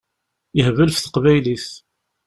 Yehbel 0.57 0.89
ɣef 0.91 0.97
teqbaylit. 0.99 1.67